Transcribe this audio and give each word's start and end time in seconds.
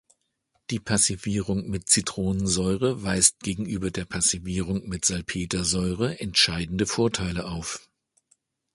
Die 0.71 0.79
Passivierung 0.79 1.69
mit 1.69 1.87
Zitronensäure 1.87 3.03
weist 3.03 3.39
gegenüber 3.41 3.91
der 3.91 4.05
Passivierung 4.05 4.89
mit 4.89 5.05
Salpetersäure 5.05 6.19
entscheidende 6.19 6.87
Vorteile 6.87 7.45
auf. 7.45 7.87